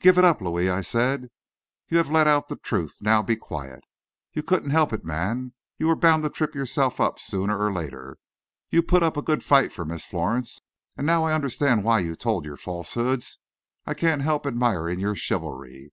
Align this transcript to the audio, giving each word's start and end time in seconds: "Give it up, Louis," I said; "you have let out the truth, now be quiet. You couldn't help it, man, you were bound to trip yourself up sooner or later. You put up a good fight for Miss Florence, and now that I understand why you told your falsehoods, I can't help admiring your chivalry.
"Give 0.00 0.18
it 0.18 0.24
up, 0.24 0.40
Louis," 0.40 0.68
I 0.68 0.80
said; 0.80 1.30
"you 1.88 1.98
have 1.98 2.10
let 2.10 2.26
out 2.26 2.48
the 2.48 2.56
truth, 2.56 2.96
now 3.00 3.22
be 3.22 3.36
quiet. 3.36 3.84
You 4.32 4.42
couldn't 4.42 4.70
help 4.70 4.92
it, 4.92 5.04
man, 5.04 5.52
you 5.78 5.86
were 5.86 5.94
bound 5.94 6.24
to 6.24 6.28
trip 6.28 6.56
yourself 6.56 7.00
up 7.00 7.20
sooner 7.20 7.56
or 7.56 7.72
later. 7.72 8.16
You 8.70 8.82
put 8.82 9.04
up 9.04 9.16
a 9.16 9.22
good 9.22 9.44
fight 9.44 9.70
for 9.72 9.84
Miss 9.84 10.04
Florence, 10.04 10.58
and 10.96 11.06
now 11.06 11.20
that 11.20 11.30
I 11.30 11.34
understand 11.36 11.84
why 11.84 12.00
you 12.00 12.16
told 12.16 12.46
your 12.46 12.56
falsehoods, 12.56 13.38
I 13.86 13.94
can't 13.94 14.22
help 14.22 14.44
admiring 14.44 14.98
your 14.98 15.14
chivalry. 15.14 15.92